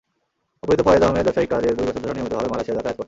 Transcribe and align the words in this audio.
অপহৃত 0.63 0.79
ফয়েজ 0.87 1.01
আহমেদ 1.05 1.25
ব্যবসায়িক 1.27 1.49
কাজে 1.53 1.75
দুই 1.77 1.85
বছর 1.87 2.01
ধরে 2.05 2.15
নিয়মিতভাবে 2.17 2.49
মালয়েশিয়া 2.51 2.77
যাতায়াত 2.77 2.93
করতেন। 2.93 2.99